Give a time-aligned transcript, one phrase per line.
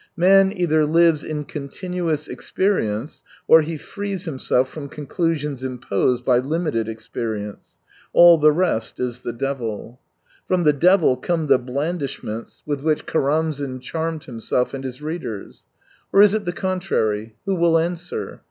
[0.17, 6.89] Man either lives in continuous experience, or he frees himself from conclusions imposed by limited
[6.89, 7.77] experience.
[8.11, 9.99] All the rest is the devil.
[10.47, 15.65] From the devil come the blandishments with 179 which Karamzin charmed himself and his readers....
[16.11, 17.35] Or is it the contrary?
[17.45, 18.39] Who will answer